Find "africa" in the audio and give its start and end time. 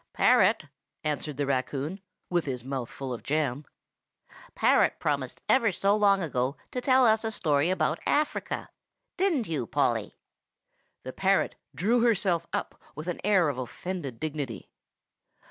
8.07-8.69